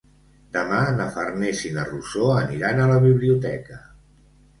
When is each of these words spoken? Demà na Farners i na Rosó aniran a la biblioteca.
Demà 0.53 0.77
na 0.99 1.03
Farners 1.17 1.61
i 1.71 1.73
na 1.75 1.83
Rosó 1.89 2.29
aniran 2.37 2.81
a 2.81 2.87
la 2.93 2.97
biblioteca. 3.05 3.79